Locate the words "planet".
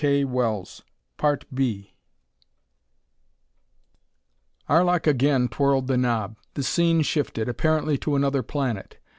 8.41-8.97